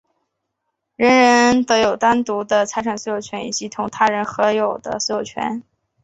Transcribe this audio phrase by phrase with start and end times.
[0.95, 5.61] 人人得有单独的财产所有权以及同他人合有的所有权。